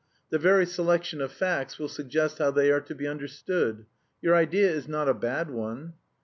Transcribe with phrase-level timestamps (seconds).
[0.31, 3.85] The very selection of facts will suggest how they are to be understood.
[4.19, 5.93] Your idea is not a bad one."